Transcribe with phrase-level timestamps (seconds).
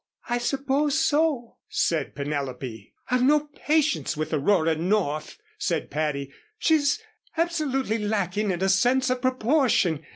[0.27, 2.91] "I suppose so," said Penelope.
[3.11, 6.99] "I've no patience with Aurora North," said Patty, "she's
[7.37, 10.03] absolutely lacking in a sense of proportion.